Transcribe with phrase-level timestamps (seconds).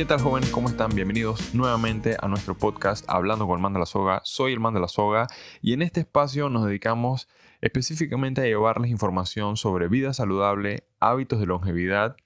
[0.00, 0.48] ¿Qué tal jóvenes?
[0.48, 0.94] ¿Cómo están?
[0.94, 4.22] Bienvenidos nuevamente a nuestro podcast Hablando con el Man de la Soga.
[4.24, 5.26] Soy el Man de la Soga
[5.60, 7.28] y en este espacio nos dedicamos
[7.60, 12.16] específicamente a llevarles información sobre vida saludable, hábitos de longevidad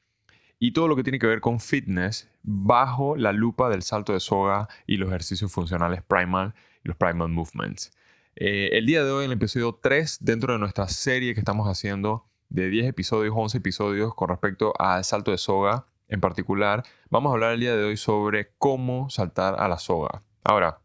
[0.61, 4.20] y todo lo que tiene que ver con fitness bajo la lupa del salto de
[4.20, 6.54] soga y los ejercicios funcionales primal
[6.84, 7.91] y los primal movements.
[8.36, 11.66] Eh, el día de hoy, en el episodio 3, dentro de nuestra serie que estamos
[11.66, 17.31] haciendo de 10 episodios, 11 episodios con respecto al salto de soga en particular, vamos
[17.31, 20.22] a hablar el día de hoy sobre cómo saltar a la soga.
[20.43, 20.79] Ahora,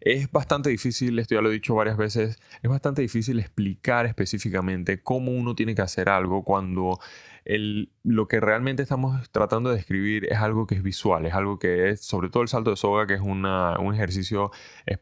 [0.00, 5.02] es bastante difícil, esto ya lo he dicho varias veces, es bastante difícil explicar específicamente
[5.02, 6.98] cómo uno tiene que hacer algo cuando
[8.02, 11.88] lo que realmente estamos tratando de describir es algo que es visual, es algo que
[11.90, 13.46] es, sobre todo el salto de soga, que es un
[13.94, 14.50] ejercicio,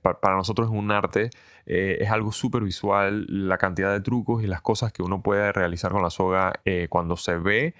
[0.01, 1.30] para nosotros es un arte,
[1.67, 5.53] eh, es algo súper visual, la cantidad de trucos y las cosas que uno puede
[5.53, 7.75] realizar con la soga eh, cuando se ve.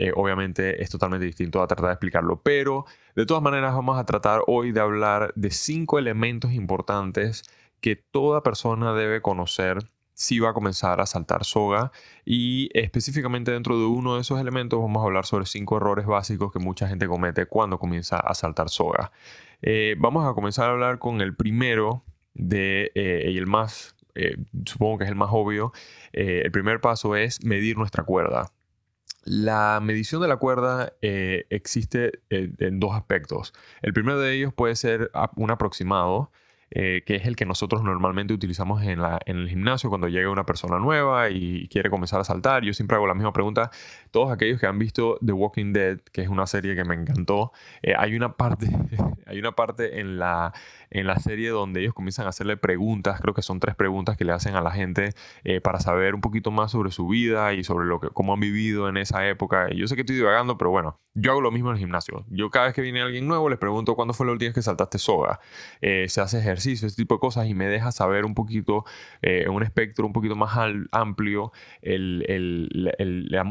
[0.00, 4.06] Eh, obviamente es totalmente distinto a tratar de explicarlo, pero de todas maneras vamos a
[4.06, 7.42] tratar hoy de hablar de cinco elementos importantes
[7.80, 11.90] que toda persona debe conocer si va a comenzar a saltar soga
[12.24, 16.52] y específicamente dentro de uno de esos elementos vamos a hablar sobre cinco errores básicos
[16.52, 19.10] que mucha gente comete cuando comienza a saltar soga.
[19.62, 22.04] Eh, vamos a comenzar a hablar con el primero
[22.34, 23.96] de, eh, y el más,
[24.64, 25.72] supongo que es el más obvio.
[26.12, 28.52] el primer paso es medir nuestra cuerda.
[29.30, 33.52] La medición de la cuerda existe en dos aspectos.
[33.82, 36.32] El primero de ellos puede ser un aproximado,
[36.70, 40.30] eh, que es el que nosotros normalmente utilizamos en, la, en, el gimnasio cuando llega
[40.30, 42.62] una persona nueva y quiere comenzar a saltar.
[42.62, 43.70] Yo siempre hago la misma pregunta.
[44.10, 47.52] Todos aquellos que han visto The Walking Dead, que es una serie que me encantó,
[47.82, 48.68] eh, hay una parte,
[49.26, 50.52] hay una parte en la,
[50.90, 54.24] en la serie donde ellos comienzan a hacerle preguntas, creo que son tres preguntas que
[54.24, 55.12] le hacen a la gente
[55.44, 58.40] eh, para saber un poquito más sobre su vida y sobre lo que, cómo han
[58.40, 59.68] vivido en esa época.
[59.70, 62.24] yo sé que estoy divagando, pero bueno, yo hago lo mismo en el gimnasio.
[62.28, 64.62] Yo cada vez que viene alguien nuevo les pregunto cuándo fue la última vez que
[64.62, 65.40] saltaste soga,
[65.80, 68.84] eh, se hace ejercicio, este tipo de cosas y me deja saber un poquito,
[69.22, 70.56] eh, un espectro un poquito más
[70.92, 71.52] amplio,
[71.82, 73.44] la,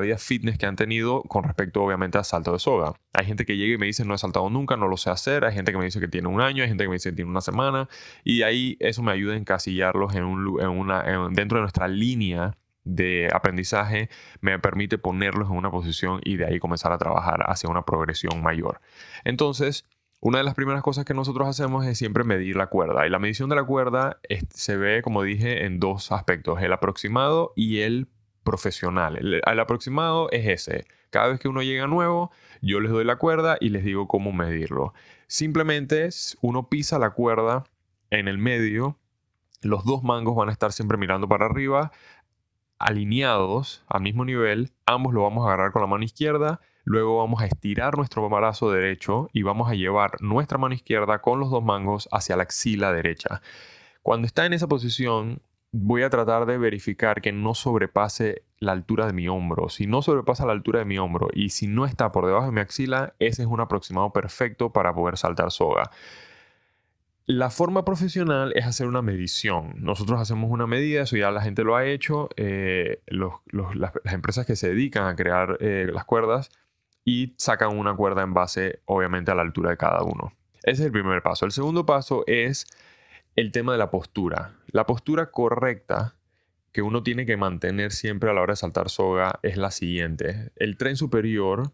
[0.00, 2.94] vida fitness que han tenido con respecto obviamente al salto de soga.
[3.12, 5.44] Hay gente que llega y me dice no he saltado nunca, no lo sé hacer,
[5.44, 7.16] hay gente que me dice que tiene un año, hay gente que me dice que
[7.16, 7.88] tiene una semana
[8.24, 14.08] y ahí eso me ayuda a encasillarlos dentro de nuestra línea de aprendizaje
[14.40, 18.42] me permite ponerlos en una posición y de ahí comenzar a trabajar hacia una progresión
[18.42, 18.80] mayor.
[19.24, 19.86] Entonces,
[20.22, 23.04] una de las primeras cosas que nosotros hacemos es siempre medir la cuerda.
[23.04, 27.52] Y la medición de la cuerda se ve, como dije, en dos aspectos, el aproximado
[27.56, 28.06] y el
[28.44, 29.16] profesional.
[29.16, 30.86] El, aproximado es ese.
[31.10, 34.32] Cada vez que uno llega nuevo, yo les doy la cuerda y les digo cómo
[34.32, 34.94] medirlo.
[35.26, 36.08] Simplemente
[36.40, 37.64] uno pisa la cuerda
[38.10, 39.00] en el medio,
[39.60, 41.90] los dos mangos van a estar siempre mirando para arriba,
[42.78, 47.42] alineados al mismo nivel, ambos lo vamos a agarrar con la mano izquierda, luego vamos
[47.42, 51.62] a estirar nuestro brazo derecho y vamos a llevar nuestra mano izquierda con los dos
[51.62, 53.40] mangos hacia la axila derecha.
[54.02, 55.40] Cuando está en esa posición,
[55.72, 59.68] voy a tratar de verificar que no sobrepase la altura de mi hombro.
[59.68, 62.52] Si no sobrepasa la altura de mi hombro y si no está por debajo de
[62.52, 65.90] mi axila, ese es un aproximado perfecto para poder saltar soga.
[67.24, 69.74] La forma profesional es hacer una medición.
[69.76, 74.56] Nosotros hacemos una medida, eso ya la gente lo ha hecho, eh, las, empresas que
[74.56, 76.50] se dedican a crear eh, las cuerdas
[77.04, 80.32] y sacan una cuerda en base obviamente a la altura de cada uno.
[80.62, 81.44] Ese es el primer paso.
[81.44, 82.66] El segundo paso es
[83.34, 84.54] el tema de la postura.
[84.68, 86.14] La postura correcta
[86.72, 90.52] que uno tiene que mantener siempre a la hora de saltar soga es la siguiente.
[90.56, 91.72] El tren superior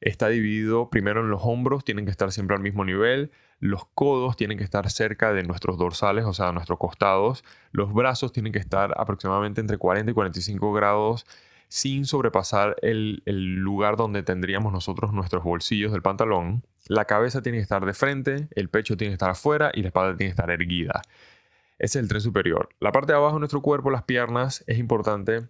[0.00, 4.36] está dividido primero en los hombros, tienen que estar siempre al mismo nivel, los codos
[4.36, 8.58] tienen que estar cerca de nuestros dorsales, o sea, nuestros costados, los brazos tienen que
[8.58, 11.26] estar aproximadamente entre 40 y 45 grados
[11.70, 16.64] sin sobrepasar el, lugar donde tendríamos nosotros nuestros bolsillos del pantalón.
[16.88, 19.88] La cabeza tiene que estar de frente, el pecho tiene que estar afuera y la
[19.88, 21.00] espalda tiene que estar erguida.
[21.78, 22.70] Ese es el tren superior.
[22.80, 25.46] La parte de abajo de nuestro cuerpo, las piernas, es importante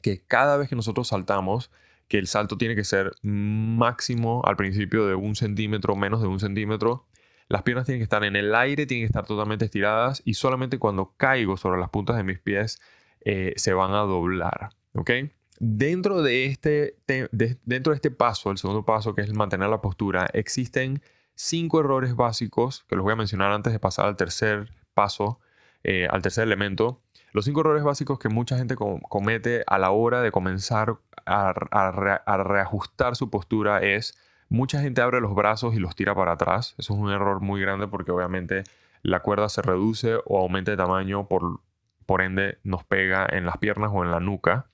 [0.00, 1.72] que cada vez que nosotros saltamos,
[2.06, 6.38] que el salto tiene que ser máximo al principio de un centímetro, menos de un
[6.38, 7.08] centímetro.
[7.48, 10.78] Las piernas tienen que estar en el aire, tienen que estar totalmente estiradas y solamente
[10.78, 12.80] cuando caigo sobre las puntas de mis pies
[13.24, 14.70] eh, se van a doblar.
[14.94, 15.10] ¿Ok?
[15.60, 19.80] Dentro de, este, dentro de este paso, el segundo paso, que es el mantener la
[19.80, 21.02] postura, existen
[21.34, 25.40] cinco errores básicos que los voy a mencionar antes de pasar al tercer paso,
[25.82, 27.02] eh, al tercer elemento.
[27.32, 32.36] Los cinco errores básicos que mucha gente comete a la hora de comenzar a, a,
[32.42, 34.16] reajustar su postura es,
[34.48, 36.74] mucha gente abre los brazos y los tira para atrás.
[36.78, 38.64] Eso es un error muy grande porque obviamente
[39.02, 41.60] la cuerda se reduce o aumenta de tamaño, por,
[42.06, 44.70] por ende nos pega en las piernas o en la nuca.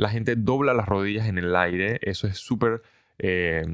[0.00, 2.82] La gente dobla las rodillas en el aire, eso es súper...
[3.18, 3.66] Eh,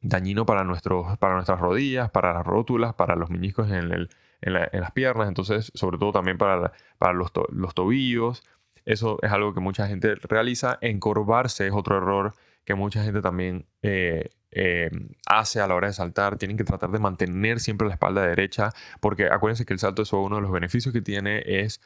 [0.00, 4.08] dañino para, nuestros, para nuestras rodillas, para las rótulas, para los meñiscos en, el,
[4.40, 8.44] en, las piernas, entonces sobre todo también para, para los, los tobillos.
[8.86, 10.78] Eso es algo que mucha gente realiza.
[10.80, 14.90] Encorvarse es otro error que mucha gente también eh, eh,
[15.26, 16.38] hace a la hora de saltar.
[16.38, 20.12] Tienen que tratar de mantener siempre la espalda derecha, porque acuérdense que el salto es
[20.14, 21.82] uno de los beneficios que tiene es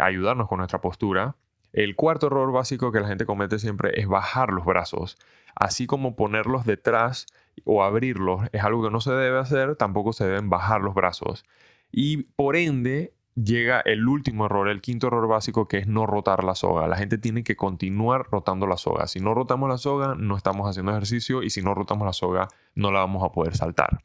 [0.00, 1.36] ayudarnos con nuestra postura.
[1.74, 5.18] El cuarto error básico que la gente comete siempre es bajar los brazos,
[5.56, 7.26] así como ponerlos detrás
[7.64, 11.44] o abrirlos es algo que no se debe hacer, tampoco se deben bajar los brazos.
[11.90, 16.44] Y por ende, llega el último error, el quinto error básico, que es no rotar
[16.44, 16.86] la soga.
[16.86, 19.08] La gente tiene que continuar rotando la soga.
[19.08, 22.46] Si no rotamos la soga, no estamos haciendo ejercicio y si no rotamos la soga,
[22.76, 24.04] no la vamos a poder saltar.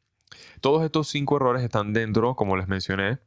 [0.59, 3.19] Todos estos cinco errores están dentro, como les mencioné,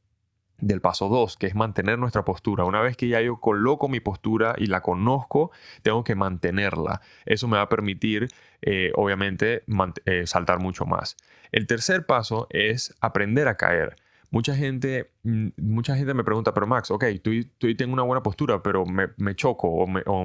[0.62, 2.64] del paso 2, que es mantener nuestra postura.
[2.64, 5.50] Una vez que ya yo coloco mi postura y la conozco,
[5.82, 7.03] tengo que mantenerla.
[7.26, 8.29] Eso me va a permitir,
[8.62, 9.64] eh, obviamente,
[10.06, 11.17] eh, saltar mucho más.
[11.50, 13.97] El tercer paso es aprender a caer.
[14.31, 18.23] Mucha gente, mm, mucha gente me pregunta, pero Max, ok, tú, tú tengo una buena
[18.23, 20.25] postura, pero me, choco o, me, o,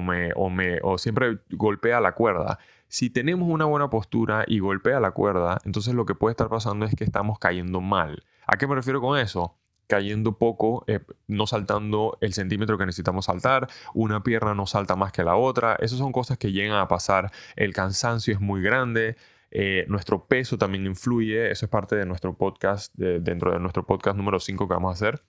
[0.50, 2.58] me, o, siempre golpea la cuerda.
[2.86, 6.86] Si tenemos una buena postura y golpea la cuerda, entonces lo que puede estar pasando
[6.86, 8.22] es que estamos cayendo mal.
[8.46, 9.58] ¿A qué me refiero con eso?
[9.88, 15.10] Cayendo poco, eh, no saltando el centímetro que necesitamos saltar, una pierna no salta más
[15.12, 19.16] que la otra, esas son cosas que llegan a pasar, el cansancio es muy grande,
[19.50, 24.16] eh, nuestro peso también influye, eso es parte de nuestro podcast, dentro de nuestro podcast
[24.16, 25.20] número 5 que vamos a hacer.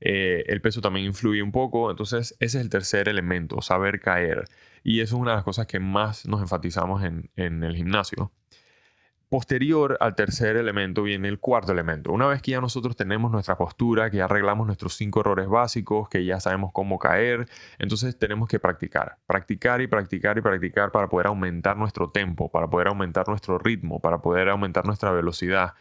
[0.00, 4.46] Eh, el peso también influye un poco, entonces ese es el tercer elemento, saber caer.
[4.82, 7.30] Y eso es una de las cosas que más nos enfatizamos en
[7.62, 8.32] el gimnasio.
[9.32, 12.12] Posterior al tercer elemento viene el cuarto elemento.
[12.12, 16.10] Una vez que ya nosotros tenemos nuestra postura, que ya arreglamos nuestros cinco errores básicos,
[16.10, 17.48] que ya sabemos cómo caer,
[17.78, 22.68] entonces tenemos que practicar, practicar y practicar y practicar para poder aumentar nuestro tempo, para
[22.68, 25.72] poder aumentar nuestro ritmo, para poder aumentar nuestra velocidad,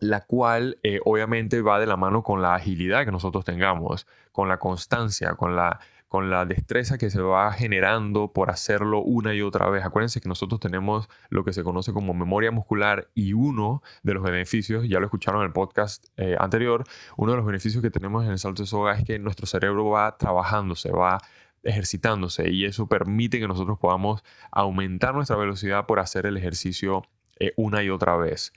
[0.00, 4.48] la cual eh, obviamente va de la mano con la agilidad que nosotros tengamos, con
[4.48, 5.78] la constancia, con la
[6.12, 9.82] con la destreza que se va generando por hacerlo una y otra vez.
[9.82, 14.22] Acuérdense que nosotros tenemos lo que se conoce como memoria muscular y uno de los
[14.22, 16.84] beneficios, ya lo escucharon en el podcast eh, anterior,
[17.16, 19.88] uno de los beneficios que tenemos en el salto de soga es que nuestro cerebro
[19.88, 21.16] va trabajando, se va
[21.62, 27.04] ejercitándose y eso permite que nosotros podamos aumentar nuestra velocidad por hacer el ejercicio
[27.38, 28.52] eh, una y otra vez.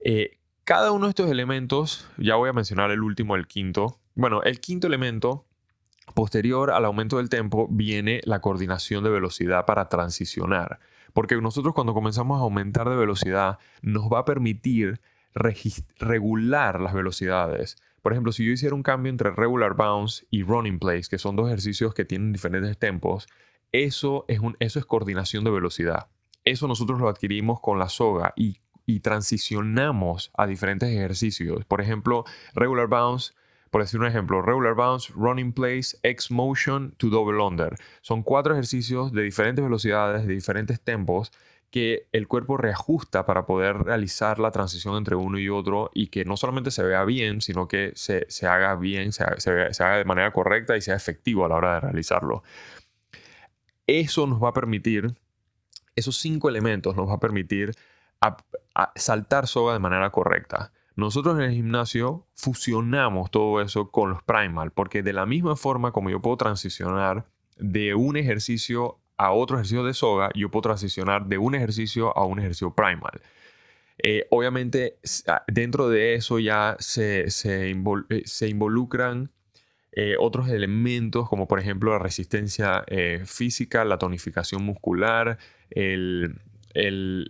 [0.00, 4.00] Eh, cada uno de estos elementos, ya voy a mencionar el último, el quinto.
[4.16, 5.46] Bueno, el quinto elemento
[6.14, 10.78] Posterior al aumento del tempo viene la coordinación de velocidad para transicionar,
[11.12, 15.00] porque nosotros cuando comenzamos a aumentar de velocidad nos va a permitir
[15.98, 17.76] regular las velocidades.
[18.02, 21.36] Por ejemplo, si yo hiciera un cambio entre regular bounce y running place, que son
[21.36, 23.26] dos ejercicios que tienen diferentes tempos,
[23.72, 26.06] eso es, un, eso es coordinación de velocidad.
[26.44, 31.64] Eso nosotros lo adquirimos con la soga y, y transicionamos a diferentes ejercicios.
[31.64, 32.24] Por ejemplo,
[32.54, 33.34] regular bounce
[33.70, 37.76] por decir un ejemplo, regular bounce, running place, X motion to double under.
[38.00, 41.32] Son cuatro ejercicios de diferentes velocidades, de diferentes tempos
[41.70, 46.24] que el cuerpo reajusta para poder realizar la transición entre uno y otro y que
[46.24, 50.76] no solamente se vea bien, sino que se, haga bien, se, haga de manera correcta
[50.76, 52.42] y sea efectivo a la hora de realizarlo.
[53.86, 55.12] Eso nos va a permitir,
[55.94, 57.72] esos cinco elementos nos va a permitir
[58.94, 60.72] saltar soga de manera correcta.
[60.96, 65.92] Nosotros en el gimnasio fusionamos todo eso con los primal, porque de la misma forma
[65.92, 67.26] como yo puedo transicionar
[67.58, 72.24] de un ejercicio a otro ejercicio de soga, yo puedo transicionar de un ejercicio a
[72.24, 73.20] un ejercicio primal.
[73.98, 77.76] Eh, obviamente, ah, dentro de eso ya se, eh,
[78.48, 79.30] involucran
[79.92, 82.84] eh, otros elementos, como por ejemplo la resistencia
[83.24, 85.38] física, la tonificación muscular,
[85.70, 86.40] el,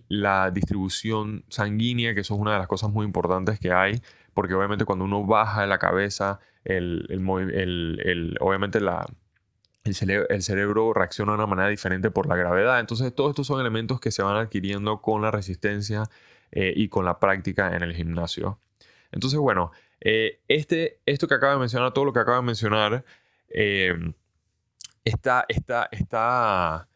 [0.09, 4.01] la distribución sanguínea, que eso es una de las cosas muy importantes que hay,
[4.35, 7.07] porque obviamente cuando uno baja la cabeza, el,
[8.41, 9.07] obviamente la,
[9.87, 12.81] el, cerebro, reacciona de una manera diferente por la gravedad.
[12.81, 16.05] Entonces, todos estos son elementos que se van adquiriendo con la resistencia
[16.53, 18.59] eh, y con la práctica en el gimnasio.
[19.13, 23.05] Entonces, bueno, eh, este, esto que acabo de mencionar, todo lo que acabo de mencionar,
[23.49, 23.95] eh,
[25.05, 26.89] está, está, está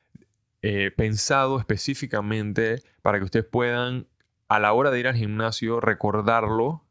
[0.63, 4.07] eh, pensado específicamente para que ustedes puedan,
[4.49, 6.85] a la hora de ir al gimnasio, recordarlo,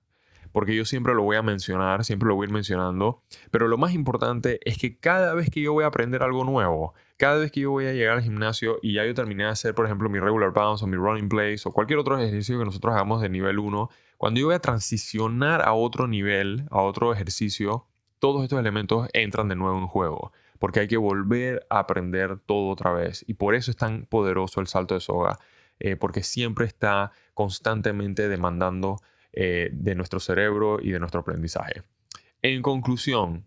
[0.51, 3.21] porque yo siempre lo voy a mencionar, siempre lo voy a ir mencionando,
[3.51, 6.93] pero lo más importante es que cada vez que yo voy a aprender algo nuevo,
[7.17, 9.75] cada vez que yo voy a llegar al gimnasio y ya yo terminé de hacer,
[9.75, 12.93] por ejemplo, mi regular bounce o mi running place o cualquier otro ejercicio que nosotros
[12.93, 17.85] hagamos de nivel 1, cuando yo voy a transicionar a otro nivel, a otro ejercicio,
[18.19, 22.69] todos estos elementos entran de nuevo en juego porque hay que volver a aprender todo
[22.69, 23.23] otra vez.
[23.27, 25.39] Y por eso es tan poderoso el salto de soga.
[25.81, 28.97] eh, porque siempre está constantemente demandando
[29.31, 31.83] eh, de nuestro cerebro y de nuestro aprendizaje.
[32.41, 33.45] En conclusión,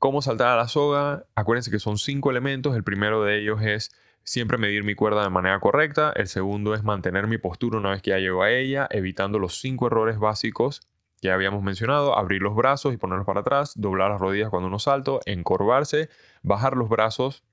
[0.00, 1.26] ¿cómo saltar a la soga?
[1.36, 2.74] Acuérdense que son cinco elementos.
[2.74, 3.92] El primero de ellos es
[4.24, 6.12] siempre medir mi cuerda de manera correcta.
[6.16, 9.60] El segundo es mantener mi postura una vez que ya llego a ella, evitando los
[9.60, 10.80] cinco errores básicos
[11.20, 12.16] que habíamos mencionado.
[12.16, 16.08] Abrir los brazos y ponerlos para atrás, doblar las rodillas cuando uno salto, encorvarse,
[16.42, 17.44] bajar los brazos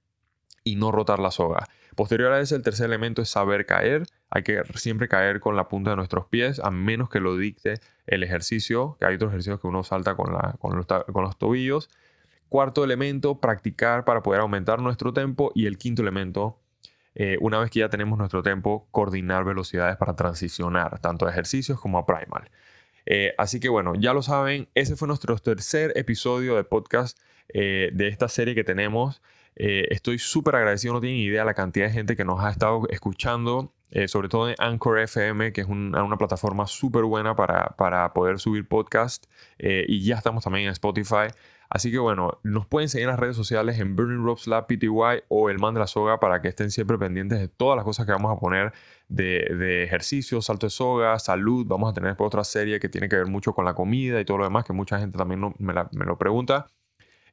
[0.64, 1.68] y no rotar la soga.
[1.96, 4.06] Posterior a eso, el tercer elemento es saber caer.
[4.30, 7.80] Hay que siempre caer con la punta de nuestros pies, a menos que lo dicte
[8.06, 11.90] el ejercicio, que hay otros ejercicios que uno salta con, con, los, tobillos.
[12.50, 15.52] Cuarto elemento, practicar para poder aumentar nuestro tempo.
[15.56, 16.60] Y el quinto elemento,
[17.14, 21.80] eh, una vez que ya tenemos nuestro tempo, coordinar velocidades para transicionar, tanto a ejercicios
[21.80, 22.50] como a primal.
[23.06, 27.20] Eh, así que bueno, ya lo saben, ese fue nuestro tercer episodio de podcast
[27.50, 29.22] eh, de esta serie que tenemos.
[29.56, 32.88] Eh, estoy súper agradecido, no tienen idea la cantidad de gente que nos ha estado
[32.90, 33.72] escuchando,
[34.08, 38.68] sobre todo en Anchor FM, que es una plataforma súper buena para, para, poder subir
[38.68, 39.26] podcast.
[39.58, 41.28] Y ya estamos también en Spotify.
[41.76, 45.24] Así que bueno, nos pueden seguir en las redes sociales en Burning Ropes Lab PTY
[45.28, 48.06] o El Man de la Soga para que estén siempre pendientes de todas las cosas
[48.06, 48.72] que vamos a poner
[49.10, 51.66] de, de ejercicio, salto de soga, salud.
[51.68, 54.38] Vamos a tener otra serie que tiene que ver mucho con la comida y todo
[54.38, 56.68] lo demás, que mucha gente también me, me lo pregunta.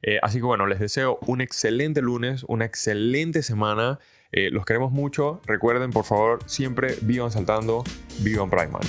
[0.01, 3.99] Eh, así que bueno, les deseo un excelente lunes, una excelente semana.
[4.33, 5.39] Eh, los queremos mucho.
[5.45, 7.85] Recuerden, por favor, siempre vivan saltando,
[8.19, 8.83] vivan Primal.